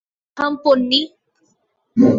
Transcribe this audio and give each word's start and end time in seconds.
থাম, 0.37 0.51
পোন্নি। 0.63 1.01